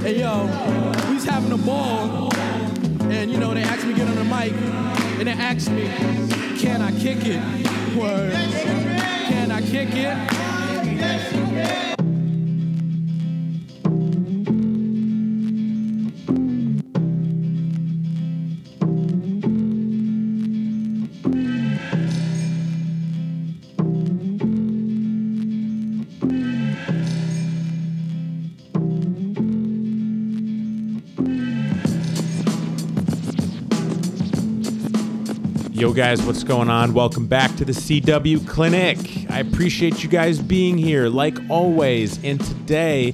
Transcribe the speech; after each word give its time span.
Hey 0.00 0.20
yo, 0.20 0.46
we 1.08 1.16
was 1.16 1.24
having 1.24 1.52
a 1.52 1.58
ball, 1.58 2.32
and 3.10 3.30
you 3.30 3.36
know 3.36 3.52
they 3.52 3.62
asked 3.62 3.86
me 3.86 3.92
to 3.92 3.98
get 3.98 4.08
on 4.08 4.16
the 4.16 4.24
mic, 4.24 4.54
and 5.18 5.28
they 5.28 5.32
asked 5.32 5.70
me, 5.70 5.88
can 6.58 6.80
I 6.80 6.90
kick 6.98 7.18
it? 7.26 7.42
Word. 7.94 8.32
Can 9.28 9.50
I 9.50 9.60
kick 9.60 9.90
it? 9.92 11.99
Guys, 35.94 36.22
what's 36.22 36.44
going 36.44 36.70
on? 36.70 36.94
Welcome 36.94 37.26
back 37.26 37.54
to 37.56 37.64
the 37.64 37.72
CW 37.72 38.46
Clinic. 38.46 38.96
I 39.28 39.40
appreciate 39.40 40.02
you 40.02 40.08
guys 40.08 40.38
being 40.38 40.78
here, 40.78 41.08
like 41.08 41.36
always. 41.50 42.22
And 42.24 42.42
today, 42.42 43.12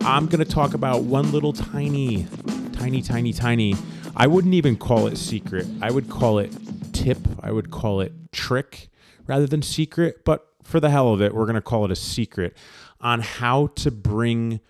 I'm 0.00 0.26
going 0.26 0.44
to 0.44 0.50
talk 0.50 0.74
about 0.74 1.04
one 1.04 1.30
little 1.30 1.52
tiny, 1.52 2.26
tiny, 2.72 3.00
tiny, 3.00 3.32
tiny. 3.32 3.76
I 4.16 4.26
wouldn't 4.26 4.54
even 4.54 4.76
call 4.76 5.06
it 5.06 5.16
secret. 5.16 5.66
I 5.80 5.90
would 5.92 6.10
call 6.10 6.38
it 6.38 6.52
tip. 6.92 7.18
I 7.40 7.52
would 7.52 7.70
call 7.70 8.00
it 8.00 8.12
trick 8.32 8.88
rather 9.26 9.46
than 9.46 9.62
secret. 9.62 10.24
But 10.24 10.46
for 10.64 10.80
the 10.80 10.90
hell 10.90 11.14
of 11.14 11.22
it, 11.22 11.32
we're 11.32 11.46
going 11.46 11.54
to 11.54 11.62
call 11.62 11.84
it 11.84 11.90
a 11.90 11.96
secret 11.96 12.56
on 13.00 13.20
how 13.20 13.68
to 13.76 13.90
bring 13.90 14.60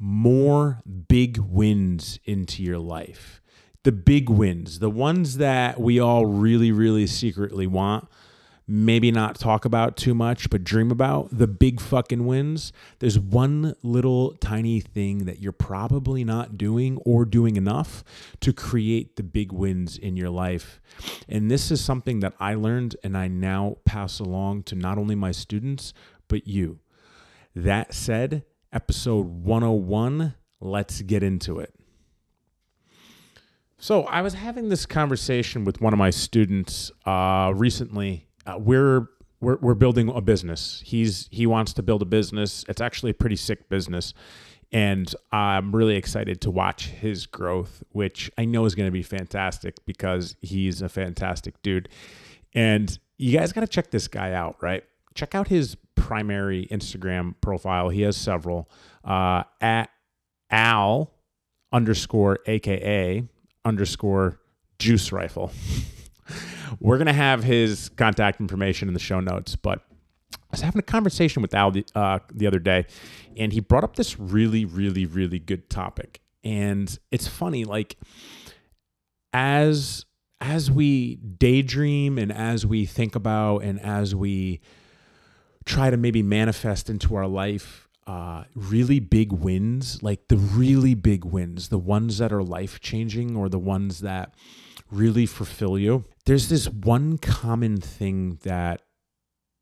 more 0.00 0.82
big 1.08 1.38
wins 1.38 2.18
into 2.24 2.62
your 2.62 2.78
life 2.78 3.40
the 3.88 3.92
big 3.92 4.28
wins, 4.28 4.80
the 4.80 4.90
ones 4.90 5.38
that 5.38 5.80
we 5.80 5.98
all 5.98 6.26
really, 6.26 6.70
really 6.70 7.06
secretly 7.06 7.66
want, 7.66 8.06
maybe 8.66 9.10
not 9.10 9.38
talk 9.38 9.64
about 9.64 9.96
too 9.96 10.12
much, 10.12 10.50
but 10.50 10.62
dream 10.62 10.90
about, 10.90 11.26
the 11.32 11.46
big 11.46 11.80
fucking 11.80 12.26
wins. 12.26 12.70
There's 12.98 13.18
one 13.18 13.74
little 13.82 14.32
tiny 14.42 14.78
thing 14.78 15.24
that 15.24 15.40
you're 15.40 15.52
probably 15.52 16.22
not 16.22 16.58
doing 16.58 16.98
or 16.98 17.24
doing 17.24 17.56
enough 17.56 18.04
to 18.40 18.52
create 18.52 19.16
the 19.16 19.22
big 19.22 19.52
wins 19.52 19.96
in 19.96 20.18
your 20.18 20.28
life. 20.28 20.82
And 21.26 21.50
this 21.50 21.70
is 21.70 21.82
something 21.82 22.20
that 22.20 22.34
I 22.38 22.56
learned 22.56 22.94
and 23.02 23.16
I 23.16 23.28
now 23.28 23.78
pass 23.86 24.20
along 24.20 24.64
to 24.64 24.74
not 24.74 24.98
only 24.98 25.14
my 25.14 25.32
students, 25.32 25.94
but 26.28 26.46
you. 26.46 26.80
That 27.56 27.94
said, 27.94 28.44
episode 28.70 29.24
101, 29.44 30.34
let's 30.60 31.00
get 31.00 31.22
into 31.22 31.58
it. 31.60 31.72
So 33.80 34.02
I 34.04 34.22
was 34.22 34.34
having 34.34 34.68
this 34.68 34.86
conversation 34.86 35.64
with 35.64 35.80
one 35.80 35.92
of 35.92 35.98
my 35.98 36.10
students 36.10 36.90
uh, 37.06 37.52
recently. 37.54 38.26
Uh, 38.44 38.58
we're, 38.58 39.06
we're 39.40 39.56
we're 39.58 39.74
building 39.74 40.08
a 40.08 40.20
business. 40.20 40.82
He's 40.84 41.28
he 41.30 41.46
wants 41.46 41.72
to 41.74 41.82
build 41.82 42.02
a 42.02 42.06
business. 42.06 42.64
It's 42.68 42.80
actually 42.80 43.12
a 43.12 43.14
pretty 43.14 43.36
sick 43.36 43.68
business, 43.68 44.14
and 44.72 45.14
I'm 45.30 45.74
really 45.74 45.94
excited 45.94 46.40
to 46.40 46.50
watch 46.50 46.88
his 46.88 47.26
growth, 47.26 47.84
which 47.90 48.32
I 48.36 48.46
know 48.46 48.64
is 48.64 48.74
going 48.74 48.88
to 48.88 48.92
be 48.92 49.04
fantastic 49.04 49.76
because 49.86 50.34
he's 50.42 50.82
a 50.82 50.88
fantastic 50.88 51.62
dude. 51.62 51.88
And 52.54 52.98
you 53.16 53.38
guys 53.38 53.52
got 53.52 53.60
to 53.60 53.68
check 53.68 53.92
this 53.92 54.08
guy 54.08 54.32
out, 54.32 54.56
right? 54.60 54.82
Check 55.14 55.36
out 55.36 55.46
his 55.46 55.76
primary 55.94 56.66
Instagram 56.72 57.34
profile. 57.40 57.90
He 57.90 58.02
has 58.02 58.16
several 58.16 58.68
uh, 59.04 59.44
at 59.60 59.88
Al 60.50 61.12
underscore 61.72 62.40
AKA 62.46 63.28
underscore 63.68 64.40
juice 64.78 65.12
rifle. 65.12 65.52
We're 66.80 66.96
going 66.96 67.06
to 67.06 67.12
have 67.12 67.44
his 67.44 67.88
contact 67.90 68.40
information 68.40 68.88
in 68.88 68.94
the 68.94 69.00
show 69.00 69.20
notes, 69.20 69.56
but 69.56 69.80
I 70.34 70.36
was 70.50 70.60
having 70.60 70.78
a 70.78 70.82
conversation 70.82 71.42
with 71.42 71.54
Al 71.54 71.70
the, 71.70 71.84
uh, 71.94 72.18
the 72.32 72.46
other 72.46 72.58
day, 72.58 72.86
and 73.36 73.52
he 73.52 73.60
brought 73.60 73.84
up 73.84 73.96
this 73.96 74.18
really, 74.18 74.64
really, 74.64 75.06
really 75.06 75.38
good 75.38 75.70
topic. 75.70 76.20
And 76.44 76.98
it's 77.10 77.26
funny, 77.26 77.64
like 77.64 77.96
as 79.32 80.04
as 80.40 80.70
we 80.70 81.16
daydream 81.16 82.16
and 82.16 82.32
as 82.32 82.64
we 82.64 82.86
think 82.86 83.16
about 83.16 83.58
and 83.58 83.80
as 83.80 84.14
we 84.14 84.60
try 85.64 85.90
to 85.90 85.96
maybe 85.96 86.22
manifest 86.22 86.88
into 86.88 87.16
our 87.16 87.26
life 87.26 87.87
uh, 88.08 88.44
really 88.54 89.00
big 89.00 89.32
wins, 89.32 90.02
like 90.02 90.28
the 90.28 90.38
really 90.38 90.94
big 90.94 91.26
wins, 91.26 91.68
the 91.68 91.78
ones 91.78 92.16
that 92.16 92.32
are 92.32 92.42
life 92.42 92.80
changing 92.80 93.36
or 93.36 93.50
the 93.50 93.58
ones 93.58 94.00
that 94.00 94.34
really 94.90 95.26
fulfill 95.26 95.78
you, 95.78 96.04
there's 96.24 96.48
this 96.48 96.70
one 96.70 97.18
common 97.18 97.76
thing 97.76 98.38
that 98.44 98.80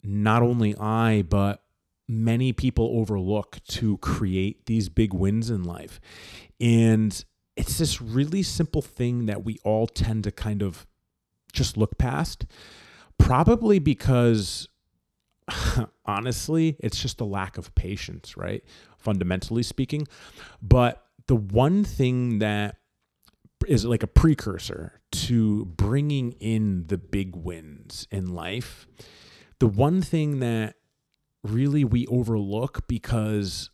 not 0.05 0.43
only 0.43 0.77
I, 0.77 1.23
but 1.23 1.65
many 2.07 2.53
people 2.53 2.89
overlook 2.95 3.59
to 3.67 3.99
create 3.99 4.67
these 4.67 4.89
big 4.89 5.13
wins 5.13 5.51
in 5.51 5.65
life. 5.65 6.01
And 6.61 7.25
it's 7.57 7.79
this 7.79 8.01
really 8.01 8.45
simple 8.45 8.83
thing 8.83 9.27
that 9.27 9.45
we 9.45 9.59
all 9.65 9.89
tend 9.89 10.23
to 10.23 10.31
kind 10.31 10.63
of 10.63 10.87
just 11.53 11.77
look 11.77 11.99
past, 11.99 12.47
probably 13.19 13.81
because 13.81 14.69
honestly, 16.07 16.77
it's 16.81 17.01
just 17.01 17.21
a 17.21 17.25
lack 17.25 17.59
of 17.59 17.75
patience, 17.75 18.37
right? 18.37 18.65
Fundamentally 18.99 19.63
speaking. 19.63 20.07
But 20.61 21.05
the 21.27 21.37
one 21.37 21.85
thing 21.85 22.39
that 22.41 22.77
is 23.67 23.85
like 23.85 24.03
a 24.03 24.07
precursor 24.07 25.01
to 25.11 25.65
bringing 25.65 26.33
in 26.33 26.87
the 26.89 26.99
big 26.99 27.35
wins 27.35 28.07
in 28.11 28.35
life, 28.35 28.87
the 29.59 29.67
one 29.67 30.03
thing 30.03 30.41
that 30.41 30.77
really 31.43 31.85
we 31.85 32.07
overlook 32.09 32.87
because 32.89 33.71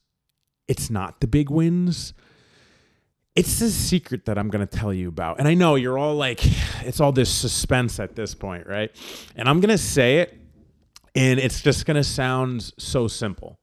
it's 0.69 0.91
not 0.91 1.21
the 1.21 1.27
big 1.27 1.51
wins. 1.51 2.15
It's 3.35 3.59
this 3.59 3.75
secret 3.75 4.27
that 4.27 4.37
I'm 4.37 4.49
going 4.49 4.67
to 4.67 4.79
tell 4.79 4.93
you 4.93 5.09
about. 5.09 5.39
And 5.39 5.49
I 5.49 5.55
know 5.55 5.75
you're 5.75 5.99
all 5.99 6.15
like, 6.15 6.41
it's 6.85 7.01
all 7.01 7.13
this 7.13 7.31
suspense 7.31 7.99
at 7.99 8.15
this 8.15 8.35
point, 8.35 8.67
right? 8.67 8.91
And 9.37 9.49
I'm 9.49 9.61
going 9.61 9.71
to 9.71 9.79
say 9.79 10.19
it 10.19 10.42
and 11.15 11.39
it's 11.39 11.61
just 11.61 11.87
going 11.87 11.97
to 11.97 12.05
sound 12.05 12.73
so 12.79 13.09
simple. 13.09 13.59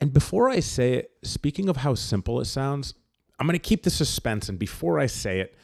And 0.00 0.12
before 0.12 0.50
I 0.50 0.60
say 0.60 0.94
it, 0.94 1.12
speaking 1.22 1.68
of 1.68 1.78
how 1.78 1.94
simple 1.94 2.40
it 2.40 2.46
sounds, 2.46 2.94
I'm 3.38 3.46
going 3.46 3.58
to 3.58 3.58
keep 3.58 3.82
the 3.82 3.90
suspense. 3.90 4.48
And 4.48 4.58
before 4.58 4.98
I 4.98 5.06
say 5.06 5.40
it, 5.40 5.56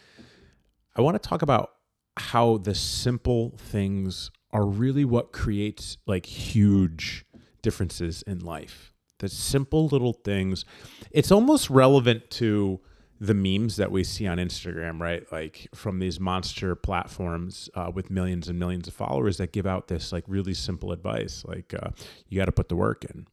I 0.96 1.00
want 1.00 1.20
to 1.20 1.28
talk 1.28 1.42
about 1.42 1.72
how 2.16 2.58
the 2.58 2.74
simple 2.74 3.56
things 3.56 4.30
are 4.52 4.66
really 4.66 5.04
what 5.04 5.32
creates 5.32 5.98
like 6.06 6.26
huge 6.26 7.24
differences 7.62 8.22
in 8.22 8.40
life. 8.40 8.92
The 9.18 9.28
simple 9.28 9.86
little 9.88 10.12
things. 10.12 10.64
It's 11.10 11.32
almost 11.32 11.70
relevant 11.70 12.30
to 12.32 12.80
the 13.20 13.34
memes 13.34 13.76
that 13.76 13.90
we 13.90 14.04
see 14.04 14.26
on 14.26 14.38
Instagram, 14.38 15.00
right? 15.00 15.24
Like 15.32 15.68
from 15.74 15.98
these 15.98 16.20
monster 16.20 16.74
platforms 16.74 17.68
uh, 17.74 17.90
with 17.92 18.10
millions 18.10 18.48
and 18.48 18.58
millions 18.58 18.86
of 18.86 18.94
followers 18.94 19.38
that 19.38 19.52
give 19.52 19.66
out 19.66 19.88
this 19.88 20.12
like 20.12 20.24
really 20.28 20.54
simple 20.54 20.92
advice, 20.92 21.44
like 21.46 21.74
uh, 21.74 21.90
you 22.28 22.38
got 22.38 22.44
to 22.44 22.52
put 22.52 22.68
the 22.68 22.76
work 22.76 23.04
in. 23.04 23.26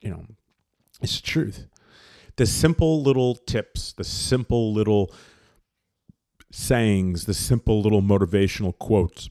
You 0.00 0.10
know, 0.10 0.26
it's 1.00 1.20
the 1.20 1.26
truth. 1.26 1.66
The 2.36 2.46
simple 2.46 3.02
little 3.02 3.36
tips, 3.36 3.92
the 3.92 4.04
simple 4.04 4.72
little 4.72 5.14
sayings, 6.50 7.26
the 7.26 7.34
simple 7.34 7.80
little 7.82 8.02
motivational 8.02 8.76
quotes, 8.76 9.30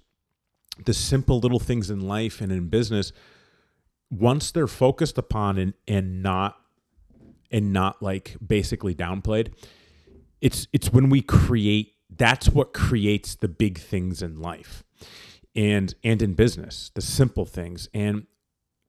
the 0.85 0.94
simple 0.94 1.39
little 1.39 1.59
things 1.59 1.89
in 1.89 2.01
life 2.01 2.39
and 2.39 2.51
in 2.51 2.69
business, 2.69 3.12
once 4.09 4.51
they're 4.51 4.68
focused 4.68 5.18
upon 5.18 5.57
and, 5.57 5.73
and 5.88 6.23
not 6.23 6.61
and 7.51 7.74
not 7.74 8.01
like 8.01 8.38
basically 8.45 8.95
downplayed. 8.95 9.53
It's 10.39 10.68
it's 10.74 10.92
when 10.92 11.09
we 11.09 11.21
create 11.21 11.94
that's 12.15 12.50
what 12.50 12.74
creates 12.74 13.36
the 13.36 13.48
big 13.48 13.77
things 13.77 14.21
in 14.21 14.39
life 14.42 14.83
and 15.56 15.94
and 16.03 16.21
in 16.21 16.33
business, 16.33 16.92
the 16.95 17.01
simple 17.01 17.45
things. 17.45 17.89
And 17.94 18.25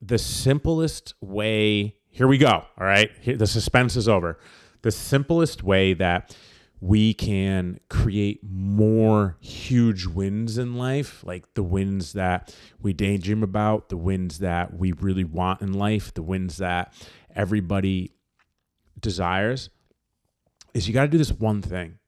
the 0.00 0.18
simplest 0.18 1.14
way, 1.20 1.96
here 2.10 2.26
we 2.26 2.38
go. 2.38 2.50
All 2.50 2.86
right. 2.86 3.10
The 3.24 3.46
suspense 3.46 3.96
is 3.96 4.08
over. 4.08 4.38
The 4.82 4.90
simplest 4.90 5.62
way 5.62 5.94
that 5.94 6.36
we 6.80 7.14
can 7.14 7.78
create 7.88 8.40
more 8.42 9.36
huge 9.38 10.06
wins 10.06 10.58
in 10.58 10.74
life, 10.74 11.22
like 11.24 11.54
the 11.54 11.62
wins 11.62 12.14
that 12.14 12.52
we 12.80 12.92
daydream 12.92 13.44
about, 13.44 13.88
the 13.88 13.96
wins 13.96 14.40
that 14.40 14.76
we 14.76 14.90
really 14.90 15.22
want 15.22 15.62
in 15.62 15.72
life, 15.72 16.12
the 16.12 16.24
wins 16.24 16.56
that 16.56 16.92
everybody 17.36 18.10
desires 19.00 19.70
is 20.74 20.88
you 20.88 20.94
got 20.94 21.02
to 21.02 21.08
do 21.08 21.18
this 21.18 21.32
one 21.32 21.62
thing. 21.62 21.98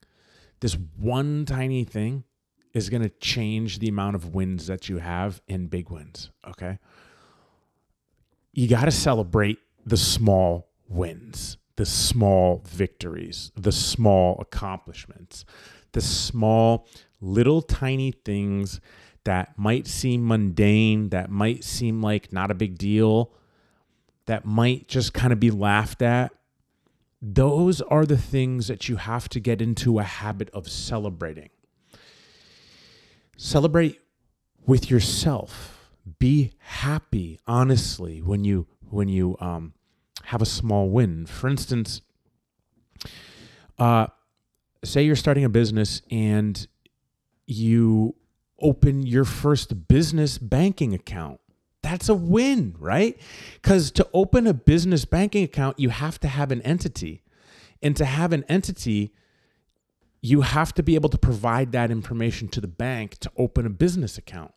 This 0.60 0.76
one 0.98 1.44
tiny 1.44 1.84
thing 1.84 2.24
is 2.72 2.88
going 2.88 3.02
to 3.02 3.08
change 3.08 3.78
the 3.78 3.88
amount 3.88 4.16
of 4.16 4.34
wins 4.34 4.66
that 4.66 4.88
you 4.88 4.98
have 4.98 5.42
in 5.46 5.66
big 5.66 5.90
wins. 5.90 6.30
Okay. 6.48 6.78
You 8.52 8.68
got 8.68 8.86
to 8.86 8.90
celebrate 8.90 9.58
the 9.84 9.96
small 9.96 10.68
wins 10.88 11.58
the 11.76 11.86
small 11.86 12.62
victories, 12.66 13.50
the 13.56 13.72
small 13.72 14.38
accomplishments, 14.40 15.44
the 15.92 16.00
small 16.00 16.86
little 17.20 17.62
tiny 17.62 18.12
things 18.12 18.80
that 19.24 19.58
might 19.58 19.86
seem 19.86 20.26
mundane, 20.26 21.08
that 21.08 21.30
might 21.30 21.64
seem 21.64 22.02
like 22.02 22.32
not 22.32 22.50
a 22.50 22.54
big 22.54 22.78
deal, 22.78 23.32
that 24.26 24.44
might 24.44 24.86
just 24.86 25.14
kind 25.14 25.32
of 25.32 25.40
be 25.40 25.50
laughed 25.50 26.02
at. 26.02 26.32
Those 27.26 27.80
are 27.80 28.04
the 28.04 28.18
things 28.18 28.68
that 28.68 28.90
you 28.90 28.96
have 28.96 29.30
to 29.30 29.40
get 29.40 29.62
into 29.62 29.98
a 29.98 30.02
habit 30.02 30.50
of 30.50 30.68
celebrating. 30.68 31.48
Celebrate 33.38 33.98
with 34.66 34.90
yourself. 34.90 35.88
Be 36.18 36.52
happy, 36.58 37.40
honestly, 37.46 38.20
when 38.20 38.44
you 38.44 38.66
when 38.90 39.08
you 39.08 39.38
um, 39.40 39.72
have 40.24 40.42
a 40.42 40.46
small 40.46 40.90
win. 40.90 41.24
For 41.24 41.48
instance, 41.48 42.02
uh, 43.78 44.08
say 44.84 45.02
you're 45.02 45.16
starting 45.16 45.44
a 45.44 45.48
business 45.48 46.02
and 46.10 46.66
you 47.46 48.16
open 48.60 49.06
your 49.06 49.24
first 49.24 49.88
business 49.88 50.36
banking 50.36 50.92
account. 50.92 51.40
That's 51.84 52.08
a 52.08 52.14
win, 52.14 52.76
right? 52.78 53.20
Because 53.60 53.90
to 53.90 54.08
open 54.14 54.46
a 54.46 54.54
business 54.54 55.04
banking 55.04 55.44
account, 55.44 55.78
you 55.78 55.90
have 55.90 56.18
to 56.20 56.28
have 56.28 56.50
an 56.50 56.62
entity. 56.62 57.22
And 57.82 57.94
to 57.98 58.06
have 58.06 58.32
an 58.32 58.42
entity, 58.48 59.12
you 60.22 60.40
have 60.40 60.72
to 60.76 60.82
be 60.82 60.94
able 60.94 61.10
to 61.10 61.18
provide 61.18 61.72
that 61.72 61.90
information 61.90 62.48
to 62.48 62.60
the 62.62 62.66
bank 62.66 63.18
to 63.18 63.30
open 63.36 63.66
a 63.66 63.70
business 63.70 64.16
account. 64.16 64.52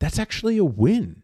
That's 0.00 0.18
actually 0.18 0.58
a 0.58 0.64
win. 0.64 1.22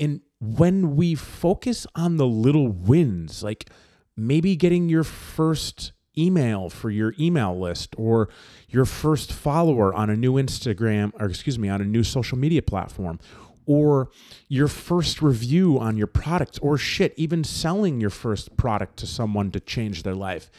And 0.00 0.22
when 0.40 0.96
we 0.96 1.16
focus 1.16 1.86
on 1.94 2.16
the 2.16 2.26
little 2.26 2.68
wins, 2.68 3.42
like 3.42 3.68
maybe 4.16 4.56
getting 4.56 4.88
your 4.88 5.04
first 5.04 5.92
email 6.16 6.70
for 6.70 6.88
your 6.88 7.14
email 7.20 7.58
list 7.58 7.94
or 7.98 8.30
your 8.68 8.86
first 8.86 9.32
follower 9.32 9.94
on 9.94 10.10
a 10.10 10.16
new 10.16 10.34
Instagram 10.34 11.12
or 11.20 11.26
excuse 11.26 11.58
me 11.58 11.68
on 11.68 11.80
a 11.80 11.84
new 11.84 12.02
social 12.02 12.38
media 12.38 12.62
platform 12.62 13.18
or 13.66 14.10
your 14.48 14.68
first 14.68 15.22
review 15.22 15.78
on 15.78 15.96
your 15.96 16.06
product 16.06 16.58
or 16.62 16.76
shit 16.76 17.14
even 17.16 17.44
selling 17.44 18.00
your 18.00 18.10
first 18.10 18.56
product 18.56 18.96
to 18.98 19.06
someone 19.06 19.50
to 19.50 19.60
change 19.60 20.02
their 20.02 20.14
life. 20.14 20.50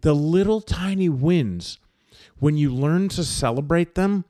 The 0.00 0.14
little 0.14 0.60
tiny 0.60 1.08
wins 1.08 1.78
when 2.38 2.56
you 2.56 2.72
learn 2.72 3.08
to 3.10 3.24
celebrate 3.24 3.94
them 3.94 4.24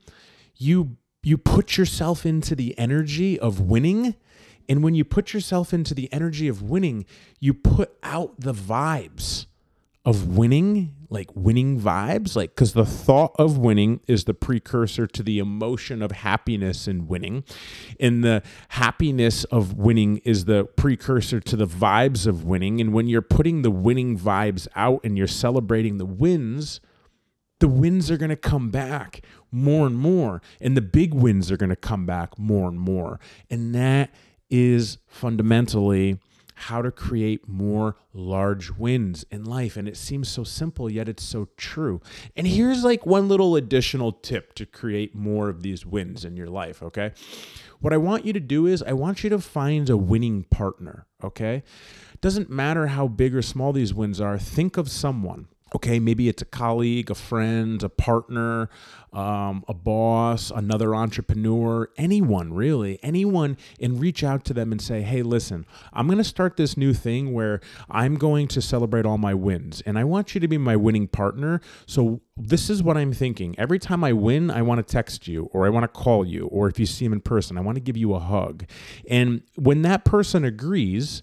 you 0.57 0.97
you 1.23 1.37
put 1.37 1.75
yourself 1.75 2.23
into 2.25 2.55
the 2.55 2.77
energy 2.77 3.39
of 3.39 3.59
winning. 3.59 4.15
And 4.69 4.83
when 4.83 4.93
you 4.93 5.03
put 5.03 5.33
yourself 5.33 5.73
into 5.73 5.95
the 5.95 6.11
energy 6.13 6.47
of 6.47 6.61
winning 6.61 7.05
you 7.39 7.53
put 7.53 7.97
out 8.03 8.39
the 8.39 8.53
vibes 8.53 9.45
of 10.05 10.37
winning, 10.37 10.94
like 11.09 11.29
winning 11.35 11.79
vibes, 11.79 12.35
like 12.35 12.55
because 12.55 12.73
the 12.73 12.85
thought 12.85 13.35
of 13.37 13.57
winning 13.57 14.01
is 14.07 14.25
the 14.25 14.33
precursor 14.33 15.07
to 15.07 15.23
the 15.23 15.39
emotion 15.39 16.01
of 16.01 16.11
happiness 16.11 16.87
in 16.87 17.07
winning, 17.07 17.43
and 17.99 18.23
the 18.23 18.43
happiness 18.69 19.43
of 19.45 19.73
winning 19.73 20.17
is 20.19 20.45
the 20.45 20.65
precursor 20.65 21.39
to 21.39 21.55
the 21.55 21.67
vibes 21.67 22.27
of 22.27 22.43
winning. 22.43 22.81
And 22.81 22.93
when 22.93 23.07
you're 23.07 23.21
putting 23.21 23.61
the 23.61 23.71
winning 23.71 24.17
vibes 24.17 24.67
out 24.75 25.01
and 25.03 25.17
you're 25.17 25.27
celebrating 25.27 25.97
the 25.97 26.05
wins, 26.05 26.81
the 27.59 27.67
wins 27.67 28.11
are 28.11 28.17
going 28.17 28.29
to 28.29 28.35
come 28.35 28.69
back 28.69 29.21
more 29.51 29.87
and 29.87 29.97
more, 29.97 30.41
and 30.59 30.75
the 30.75 30.81
big 30.81 31.13
wins 31.13 31.51
are 31.51 31.57
going 31.57 31.69
to 31.69 31.75
come 31.75 32.05
back 32.05 32.37
more 32.37 32.67
and 32.67 32.79
more, 32.79 33.19
and 33.49 33.73
that 33.73 34.13
is 34.49 34.97
fundamentally 35.07 36.19
how 36.55 36.81
to 36.81 36.91
create 36.91 37.47
more 37.47 37.97
large 38.13 38.71
wins 38.71 39.25
in 39.29 39.43
life. 39.43 39.77
And 39.77 39.87
it 39.87 39.97
seems 39.97 40.29
so 40.29 40.43
simple, 40.43 40.89
yet 40.89 41.07
it's 41.07 41.23
so 41.23 41.49
true. 41.57 42.01
And 42.35 42.47
here's 42.47 42.83
like 42.83 43.05
one 43.05 43.27
little 43.27 43.55
additional 43.55 44.13
tip 44.13 44.53
to 44.55 44.65
create 44.65 45.13
more 45.13 45.49
of 45.49 45.61
these 45.61 45.85
wins 45.85 46.25
in 46.25 46.37
your 46.37 46.47
life, 46.47 46.81
okay? 46.81 47.11
What 47.79 47.93
I 47.93 47.97
want 47.97 48.25
you 48.25 48.33
to 48.33 48.39
do 48.39 48.65
is 48.65 48.81
I 48.81 48.93
want 48.93 49.23
you 49.23 49.29
to 49.31 49.39
find 49.39 49.89
a 49.89 49.97
winning 49.97 50.43
partner, 50.43 51.05
okay? 51.23 51.63
Doesn't 52.21 52.49
matter 52.49 52.87
how 52.87 53.07
big 53.07 53.35
or 53.35 53.41
small 53.41 53.73
these 53.73 53.93
wins 53.93 54.21
are, 54.21 54.37
think 54.37 54.77
of 54.77 54.89
someone 54.89 55.47
okay, 55.75 55.99
maybe 55.99 56.29
it's 56.29 56.41
a 56.41 56.45
colleague, 56.45 57.11
a 57.11 57.15
friend, 57.15 57.83
a 57.83 57.89
partner, 57.89 58.69
um, 59.11 59.63
a 59.67 59.73
boss, 59.73 60.51
another 60.51 60.95
entrepreneur, 60.95 61.89
anyone 61.97 62.53
really, 62.53 62.99
anyone, 63.03 63.57
and 63.79 63.99
reach 63.99 64.23
out 64.23 64.43
to 64.45 64.53
them 64.53 64.71
and 64.71 64.81
say, 64.81 65.01
hey, 65.01 65.21
listen, 65.21 65.65
I'm 65.93 66.07
going 66.07 66.17
to 66.17 66.23
start 66.23 66.57
this 66.57 66.75
new 66.77 66.93
thing 66.93 67.33
where 67.33 67.59
I'm 67.89 68.15
going 68.15 68.47
to 68.49 68.61
celebrate 68.61 69.05
all 69.05 69.17
my 69.17 69.33
wins, 69.33 69.81
and 69.85 69.97
I 69.97 70.03
want 70.03 70.33
you 70.33 70.41
to 70.41 70.47
be 70.47 70.57
my 70.57 70.75
winning 70.75 71.07
partner. 71.07 71.61
So 71.85 72.21
this 72.37 72.69
is 72.69 72.81
what 72.81 72.97
I'm 72.97 73.13
thinking. 73.13 73.55
Every 73.57 73.79
time 73.79 74.03
I 74.03 74.13
win, 74.13 74.49
I 74.49 74.61
want 74.61 74.85
to 74.85 74.91
text 74.91 75.27
you, 75.27 75.49
or 75.53 75.65
I 75.65 75.69
want 75.69 75.83
to 75.83 75.87
call 75.87 76.25
you, 76.25 76.47
or 76.47 76.67
if 76.67 76.79
you 76.79 76.85
see 76.85 77.05
him 77.05 77.13
in 77.13 77.21
person, 77.21 77.57
I 77.57 77.61
want 77.61 77.75
to 77.75 77.81
give 77.81 77.97
you 77.97 78.13
a 78.13 78.19
hug. 78.19 78.65
And 79.09 79.43
when 79.55 79.81
that 79.83 80.05
person 80.05 80.43
agrees, 80.43 81.21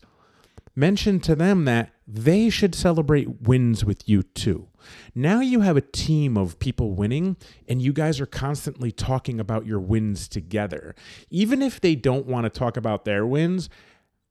mention 0.74 1.20
to 1.20 1.34
them 1.34 1.64
that 1.64 1.90
they 2.06 2.50
should 2.50 2.74
celebrate 2.74 3.42
wins 3.42 3.84
with 3.84 4.08
you 4.08 4.22
too. 4.22 4.68
Now 5.14 5.40
you 5.40 5.60
have 5.60 5.76
a 5.76 5.82
team 5.82 6.36
of 6.36 6.58
people 6.58 6.94
winning, 6.94 7.36
and 7.68 7.80
you 7.80 7.92
guys 7.92 8.20
are 8.20 8.26
constantly 8.26 8.90
talking 8.90 9.38
about 9.38 9.66
your 9.66 9.80
wins 9.80 10.28
together. 10.28 10.94
Even 11.30 11.62
if 11.62 11.80
they 11.80 11.94
don't 11.94 12.26
want 12.26 12.44
to 12.44 12.50
talk 12.50 12.76
about 12.76 13.04
their 13.04 13.26
wins, 13.26 13.68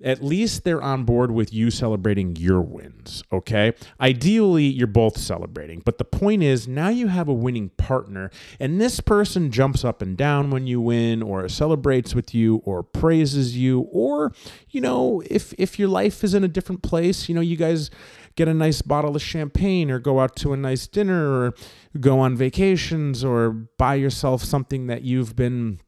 at 0.03 0.23
least 0.23 0.63
they're 0.63 0.81
on 0.81 1.03
board 1.03 1.31
with 1.31 1.53
you 1.53 1.71
celebrating 1.71 2.35
your 2.35 2.61
wins, 2.61 3.23
okay? 3.31 3.73
Ideally, 3.99 4.65
you're 4.65 4.87
both 4.87 5.17
celebrating, 5.17 5.81
but 5.85 5.97
the 5.97 6.05
point 6.05 6.43
is 6.43 6.67
now 6.67 6.89
you 6.89 7.07
have 7.07 7.27
a 7.27 7.33
winning 7.33 7.69
partner, 7.77 8.31
and 8.59 8.79
this 8.79 8.99
person 8.99 9.51
jumps 9.51 9.83
up 9.83 10.01
and 10.01 10.17
down 10.17 10.49
when 10.49 10.67
you 10.67 10.81
win, 10.81 11.21
or 11.21 11.47
celebrates 11.49 12.15
with 12.15 12.33
you, 12.33 12.57
or 12.65 12.83
praises 12.83 13.57
you, 13.57 13.81
or, 13.91 14.33
you 14.69 14.81
know, 14.81 15.21
if, 15.29 15.53
if 15.57 15.77
your 15.77 15.87
life 15.87 16.23
is 16.23 16.33
in 16.33 16.43
a 16.43 16.47
different 16.47 16.81
place, 16.81 17.29
you 17.29 17.35
know, 17.35 17.41
you 17.41 17.57
guys 17.57 17.89
get 18.35 18.47
a 18.47 18.53
nice 18.53 18.81
bottle 18.81 19.15
of 19.15 19.21
champagne, 19.21 19.91
or 19.91 19.99
go 19.99 20.19
out 20.19 20.35
to 20.37 20.53
a 20.53 20.57
nice 20.57 20.87
dinner, 20.87 21.31
or 21.31 21.53
go 21.99 22.19
on 22.19 22.35
vacations, 22.35 23.23
or 23.23 23.51
buy 23.51 23.95
yourself 23.95 24.43
something 24.43 24.87
that 24.87 25.03
you've 25.03 25.35
been 25.35 25.79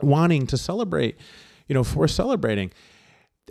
wanting 0.00 0.46
to 0.46 0.56
celebrate, 0.56 1.16
you 1.68 1.74
know, 1.74 1.84
for 1.84 2.08
celebrating 2.08 2.72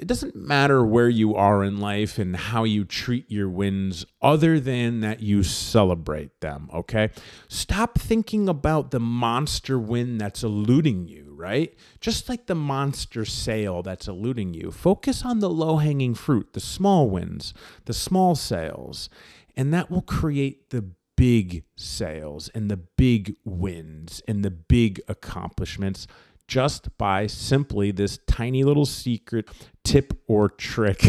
it 0.01 0.07
doesn't 0.07 0.36
matter 0.36 0.83
where 0.83 1.07
you 1.07 1.36
are 1.36 1.63
in 1.63 1.80
life 1.80 2.18
and 2.18 2.36
how 2.36 2.63
you 2.63 2.83
treat 2.83 3.30
your 3.30 3.48
wins 3.48 4.03
other 4.19 4.60
than 4.60 5.01
that 5.01 5.20
you 5.20 5.43
celebrate 5.43 6.41
them, 6.41 6.70
okay? 6.74 7.12
Stop 7.48 8.00
thinking 8.00 8.50
about 8.50 8.89
the 8.89 9.00
monster 9.00 9.77
win 9.77 10.17
that's 10.17 10.43
eluding 10.43 11.08
you, 11.08 11.36
right? 11.36 11.75
Just 12.00 12.27
like 12.27 12.48
the 12.48 12.55
monster 12.55 13.25
sale 13.25 13.84
that's 13.84 14.08
eluding 14.08 14.55
you. 14.55 14.72
Focus 14.72 15.24
on 15.24 15.39
the 15.39 15.50
low 15.50 15.77
hanging 15.77 16.15
fruit, 16.15 16.53
the 16.53 16.60
small 16.60 17.08
wins, 17.08 17.53
the 17.86 17.93
small 17.93 18.34
sales, 18.34 19.08
and 19.55 19.72
that 19.72 19.91
will 19.91 20.01
create 20.01 20.72
the 20.72 20.84
big 21.15 21.63
sales 21.75 22.50
and 22.55 22.72
the 22.72 22.77
big 22.77 23.36
wins 23.46 24.24
and 24.27 24.43
the 24.43 24.50
big 24.50 25.00
accomplishments 25.08 26.08
just 26.48 26.98
by 26.98 27.27
simply 27.27 27.91
this 27.91 28.19
tiny 28.27 28.63
little 28.63 28.86
secret 28.86 29.50
tip 29.83 30.13
or 30.27 30.50
trick 30.50 31.03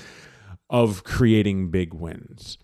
of 0.70 1.04
creating 1.04 1.70
big 1.70 1.94
wins. 1.94 2.58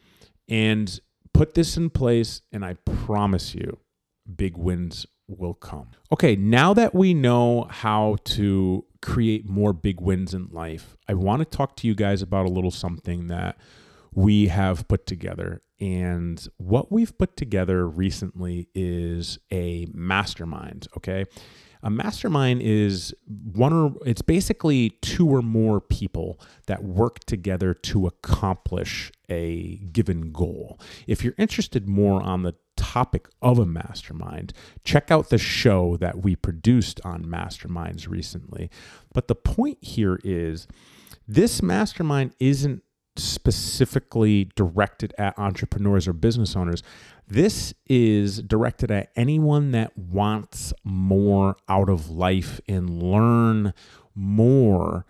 And 0.49 0.99
put 1.33 1.55
this 1.55 1.77
in 1.77 1.91
place, 1.91 2.43
and 2.50 2.65
I 2.65 2.75
promise 2.85 3.55
you, 3.55 3.79
big 4.37 4.57
wins 4.57 5.07
will 5.29 5.55
come. 5.55 5.88
Okay, 6.11 6.35
now 6.35 6.73
that 6.75 6.95
we 6.95 7.12
know 7.15 7.67
how 7.71 8.17
to 8.25 8.85
create 9.03 9.49
more 9.49 9.73
big 9.73 10.00
wins 10.00 10.35
in 10.35 10.49
life, 10.50 10.97
I 11.07 11.15
want 11.15 11.41
to 11.41 11.45
talk 11.45 11.77
to 11.77 11.87
you 11.87 11.95
guys 11.95 12.23
about 12.23 12.47
a 12.47 12.50
little 12.50 12.71
something 12.71 13.27
that 13.29 13.59
we 14.12 14.49
have 14.49 14.88
put 14.88 15.07
together. 15.07 15.62
And 15.81 16.45
what 16.57 16.91
we've 16.91 17.17
put 17.17 17.37
together 17.37 17.87
recently 17.87 18.69
is 18.75 19.38
a 19.53 19.87
mastermind, 19.93 20.88
okay? 20.97 21.27
A 21.83 21.91
mastermind 21.91 22.63
is 22.63 23.15
one 23.27 23.73
or 23.73 23.95
it's 24.05 24.23
basically 24.23 24.91
two 25.01 25.29
or 25.29 25.43
more 25.43 25.81
people 25.81 26.41
that 26.67 26.83
work 26.83 27.21
together 27.21 27.75
to 27.75 28.07
accomplish 28.07 29.13
a 29.29 29.77
given 29.93 30.33
goal. 30.33 30.81
If 31.07 31.23
you're 31.23 31.35
interested 31.39 31.87
more 31.87 32.23
on 32.23 32.43
the 32.43 32.55
topic 32.77 33.29
of 33.43 33.59
a 33.59 33.67
mastermind, 33.67 34.53
check 34.85 35.11
out 35.11 35.29
the 35.29 35.39
show 35.39 35.97
that 35.99 36.23
we 36.23 36.37
produced 36.37 37.01
on 37.05 37.25
masterminds 37.25 38.09
recently. 38.09 38.71
But 39.13 39.29
the 39.29 39.35
point 39.35 39.79
here 39.81 40.19
is 40.25 40.67
this 41.27 41.63
mastermind 41.63 42.33
isn't 42.39 42.83
specifically 43.19 44.51
directed 44.57 45.15
at 45.19 45.39
entrepreneurs 45.39 46.07
or 46.09 46.13
business 46.13 46.57
owners. 46.57 46.83
This 47.27 47.75
is 47.87 48.43
directed 48.43 48.91
at 48.91 49.11
anyone 49.15 49.73
that 49.73 49.97
wants 49.97 50.73
more 50.85 51.57
out 51.69 51.89
of 51.89 52.09
life 52.09 52.61
and 52.67 53.03
learn 53.03 53.75
more 54.15 55.05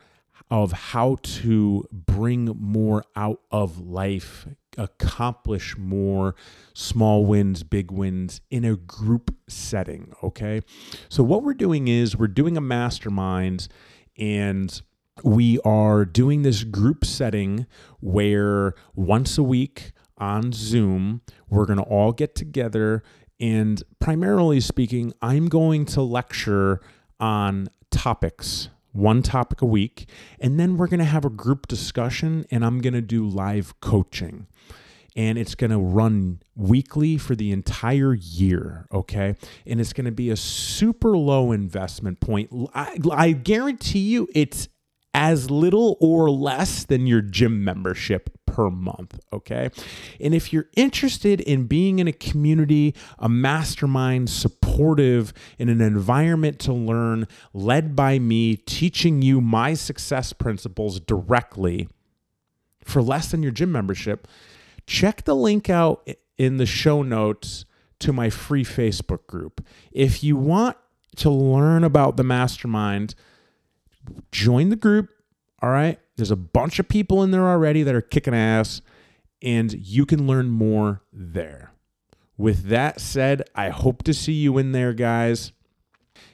of 0.51 0.73
how 0.73 1.19
to 1.23 1.87
bring 1.93 2.47
more 2.59 3.05
out 3.15 3.41
of 3.51 3.79
life, 3.79 4.47
accomplish 4.77 5.77
more 5.77 6.35
small 6.75 7.25
wins, 7.25 7.63
big 7.63 7.91
wins 7.91 8.41
in 8.51 8.65
a 8.65 8.77
group 8.77 9.35
setting. 9.47 10.13
Okay. 10.23 10.63
So, 11.09 11.23
what 11.23 11.43
we're 11.43 11.55
doing 11.55 11.89
is 11.89 12.17
we're 12.17 12.29
doing 12.29 12.57
a 12.57 12.63
mastermind 12.63 13.69
and 14.17 14.81
we 15.25 15.59
are 15.61 16.05
doing 16.05 16.43
this 16.43 16.65
group 16.65 17.05
setting 17.05 17.67
where 18.01 18.75
once 18.95 19.39
a 19.39 19.43
week 19.43 19.93
on 20.19 20.53
Zoom, 20.53 21.23
we're 21.49 21.67
going 21.67 21.79
to 21.79 21.85
all 21.85 22.13
get 22.13 22.35
together. 22.35 23.03
And 23.41 23.83
primarily 24.01 24.61
speaking, 24.61 25.13
I'm 25.23 25.49
going 25.49 25.87
to 25.87 26.03
lecture 26.03 26.81
on 27.21 27.69
topics, 27.91 28.69
one 28.93 29.23
topic 29.23 29.63
a 29.63 29.67
week. 29.67 30.09
And 30.41 30.59
then 30.59 30.77
we're 30.77 30.89
going 30.89 30.99
to 30.99 31.05
have 31.05 31.25
a 31.25 31.31
group 31.31 31.67
discussion 31.69 32.47
and 32.51 32.65
I'm 32.65 32.81
going 32.81 32.95
to 32.95 33.03
do 33.03 33.27
live 33.27 33.79
coaching. 33.81 34.47
And 35.17 35.37
it's 35.37 35.57
going 35.57 35.71
to 35.71 35.79
run 35.79 36.41
weekly 36.55 37.19
for 37.19 37.35
the 37.35 37.51
entire 37.51 38.15
year. 38.15 38.87
Okay. 38.93 39.35
And 39.67 39.81
it's 39.81 39.93
going 39.93 40.05
to 40.05 40.13
be 40.13 40.31
a 40.31 40.37
super 40.37 41.17
low 41.17 41.51
investment 41.51 42.21
point. 42.21 42.51
I, 42.75 42.99
I 43.11 43.33
guarantee 43.33 44.01
you 44.01 44.29
it's 44.33 44.69
as 45.15 45.51
little 45.51 45.97
or 46.01 46.31
less 46.31 46.85
than 46.85 47.07
your 47.07 47.21
gym 47.21 47.65
membership 47.65 48.31
per 48.47 48.71
month. 48.71 49.19
Okay. 49.33 49.71
And 50.21 50.35
if 50.35 50.53
you're 50.53 50.69
interested 50.77 51.41
in 51.41 51.67
being 51.67 51.99
in 51.99 52.09
a 52.09 52.13
community, 52.13 52.95
a 53.19 53.29
mastermind, 53.29 54.31
supportive, 54.31 55.33
in 55.59 55.69
an 55.69 55.81
environment 55.81 56.59
to 56.61 56.73
learn, 56.73 57.27
led 57.53 57.95
by 57.95 58.19
me, 58.19 58.57
teaching 58.57 59.23
you 59.23 59.41
my 59.41 59.75
success 59.75 60.33
principles 60.33 61.01
directly 61.01 61.89
for 62.85 63.03
less 63.03 63.31
than 63.31 63.43
your 63.43 63.53
gym 63.53 63.71
membership, 63.71 64.27
check 64.87 65.25
the 65.25 65.37
link 65.37 65.69
out 65.69 66.09
in 66.37 66.57
the 66.57 66.67
show 66.67 67.03
notes 67.03 67.65
to 68.01 68.13
my 68.13 68.31
free 68.31 68.65
Facebook 68.65 69.27
group. 69.27 69.65
If 69.93 70.25
you 70.25 70.37
want 70.37 70.77
to 71.17 71.31
learn 71.31 71.85
about 71.85 72.17
the 72.17 72.25
mastermind, 72.25 73.15
join 74.33 74.69
the 74.69 74.77
group. 74.77 75.09
All 75.63 75.71
right. 75.71 75.99
There's 76.17 76.31
a 76.31 76.37
bunch 76.37 76.79
of 76.79 76.89
people 76.89 77.23
in 77.23 77.31
there 77.31 77.47
already 77.47 77.83
that 77.83 77.95
are 77.95 78.01
kicking 78.01 78.35
ass, 78.35 78.81
and 79.43 79.73
you 79.73 80.05
can 80.05 80.27
learn 80.27 80.51
more 80.51 81.03
there. 81.13 81.73
With 82.37 82.65
that 82.69 83.01
said, 83.01 83.43
I 83.55 83.71
hope 83.71 84.05
to 84.05 84.15
see 84.15 84.33
you 84.33 84.59
in 84.59 84.73
there, 84.73 84.93
guys. 84.93 85.53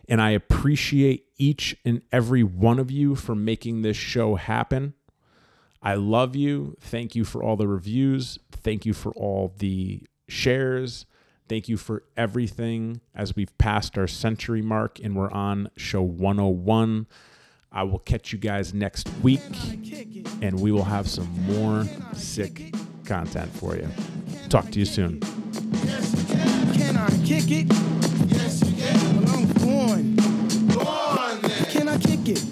And 0.09 0.21
I 0.21 0.31
appreciate 0.31 1.27
each 1.39 1.77
and 1.85 2.03
every 2.13 2.43
one 2.43 2.79
of 2.79 2.91
you 2.91 3.15
for 3.15 3.35
making 3.35 3.83
this 3.83 3.97
show 3.97 4.35
happen. 4.35 4.95
I 5.83 5.95
love 5.95 6.35
you. 6.35 6.77
Thank 6.81 7.15
you 7.15 7.25
for 7.25 7.43
all 7.43 7.57
the 7.57 7.69
reviews. 7.69 8.39
Thank 8.53 8.87
you 8.87 8.95
for 8.95 9.13
all 9.13 9.55
the 9.59 10.03
shares. 10.29 11.07
Thank 11.49 11.69
you 11.69 11.77
for 11.77 12.05
everything 12.17 13.01
as 13.15 13.37
we've 13.37 13.57
passed 13.59 13.99
our 13.99 14.07
century 14.07 14.63
mark 14.63 14.99
and 14.99 15.15
we're 15.15 15.31
on 15.31 15.71
show 15.77 16.03
101. 16.03 17.07
I 17.77 17.83
will 17.83 17.99
catch 17.99 18.33
you 18.33 18.39
guys 18.39 18.73
next 18.73 19.11
week 19.21 19.41
and 20.41 20.61
we 20.61 20.71
will 20.71 20.85
have 20.85 21.09
some 21.09 21.29
more 21.43 21.85
sick 22.15 22.73
content 23.05 23.51
for 23.57 23.75
you. 23.75 23.89
Talk 24.49 24.71
to 24.71 24.79
you 24.79 24.85
soon. 24.85 25.19
Can 25.19 26.97
I 26.97 27.09
kick 27.25 27.51
it? 27.51 27.67
Yes, 28.29 28.63
you 28.65 28.81
can. 28.81 29.25
Well, 29.25 29.35
I'm 29.35 29.53
going. 29.55 30.17
Go 30.69 30.81
on, 30.83 31.41
then. 31.43 31.65
Can 31.65 31.89
I 31.89 31.99
kick 31.99 32.29
it? 32.29 32.45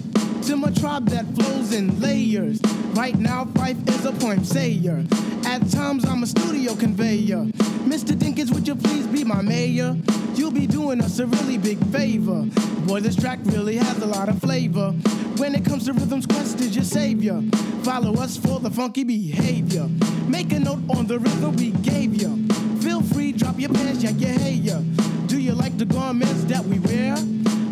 To 0.47 0.57
my 0.57 0.71
tribe 0.71 1.07
that 1.07 1.25
flows 1.35 1.71
in 1.71 2.01
layers. 2.01 2.59
Right 2.93 3.17
now, 3.17 3.45
Fife 3.55 3.77
is 3.87 4.03
a 4.03 4.11
point 4.11 4.45
sayer. 4.45 5.05
At 5.45 5.69
times, 5.71 6.03
I'm 6.03 6.23
a 6.23 6.27
studio 6.27 6.75
conveyor. 6.75 7.45
Mr. 7.87 8.13
Dinkins, 8.13 8.53
would 8.53 8.67
you 8.67 8.75
please 8.75 9.07
be 9.07 9.23
my 9.23 9.41
mayor? 9.41 9.95
You'll 10.35 10.51
be 10.51 10.67
doing 10.67 11.01
us 11.01 11.19
a 11.19 11.25
really 11.25 11.57
big 11.57 11.77
favor. 11.87 12.45
Boy, 12.87 12.99
this 12.99 13.15
track 13.15 13.39
really 13.43 13.77
has 13.77 13.97
a 13.99 14.05
lot 14.05 14.29
of 14.29 14.39
flavor. 14.39 14.91
When 15.37 15.55
it 15.55 15.63
comes 15.63 15.85
to 15.85 15.93
rhythms, 15.93 16.25
Quest 16.25 16.59
is 16.59 16.75
your 16.75 16.85
savior. 16.85 17.41
Follow 17.83 18.13
us 18.15 18.37
for 18.37 18.59
the 18.59 18.69
funky 18.69 19.03
behavior. 19.03 19.87
Make 20.27 20.51
a 20.53 20.59
note 20.59 20.81
on 20.89 21.07
the 21.07 21.19
rhythm 21.19 21.55
we 21.55 21.71
gave 21.71 22.21
you. 22.21 22.47
Feel 22.79 23.01
free, 23.01 23.31
drop 23.31 23.59
your 23.59 23.69
pants, 23.69 24.01
check 24.01 24.19
your 24.19 24.29
hair. 24.29 24.81
Do 25.27 25.39
you 25.39 25.53
like 25.53 25.77
the 25.77 25.85
garments 25.85 26.43
that 26.45 26.63
we 26.65 26.79
wear? 26.79 27.15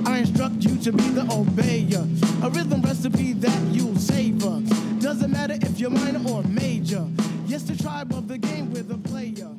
I 0.05 0.19
instruct 0.19 0.63
you 0.63 0.77
to 0.77 0.91
be 0.91 1.09
the 1.09 1.21
obeyer. 1.21 2.03
A 2.43 2.49
rhythm 2.49 2.81
recipe 2.81 3.33
that 3.33 3.61
you'll 3.71 3.97
savor. 3.97 4.61
Doesn't 4.99 5.31
matter 5.31 5.57
if 5.61 5.79
you're 5.79 5.89
minor 5.89 6.21
or 6.29 6.43
major. 6.43 7.05
Yes, 7.45 7.63
the 7.63 7.75
tribe 7.75 8.13
of 8.13 8.27
the 8.27 8.37
game 8.37 8.71
with 8.71 8.91
a 8.91 8.97
player. 8.97 9.49